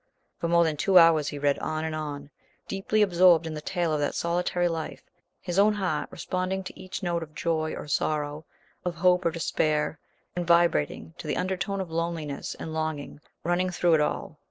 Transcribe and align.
For 0.39 0.47
more 0.47 0.63
than 0.63 0.77
two 0.77 0.97
hours 0.97 1.27
he 1.27 1.37
read 1.37 1.59
on 1.59 1.85
and 1.85 1.93
on, 1.93 2.31
deeply 2.67 3.03
absorbed 3.03 3.45
in 3.45 3.53
the 3.53 3.61
tale 3.61 3.93
of 3.93 3.99
that 3.99 4.15
solitary 4.15 4.67
life, 4.67 5.03
his 5.39 5.59
own 5.59 5.73
heart 5.73 6.09
responding 6.11 6.63
to 6.63 6.75
each 6.79 7.03
note 7.03 7.21
of 7.21 7.35
joy 7.35 7.75
or 7.75 7.87
sorrow, 7.87 8.43
of 8.83 8.95
hope 8.95 9.25
or 9.25 9.29
despair, 9.29 9.99
and 10.35 10.47
vibrating 10.47 11.13
to 11.19 11.27
the 11.27 11.37
undertone 11.37 11.79
of 11.81 11.91
loneliness 11.91 12.55
and 12.55 12.73
longing 12.73 13.21
running 13.43 13.69
through 13.69 13.93
it 13.93 14.01
all. 14.01 14.39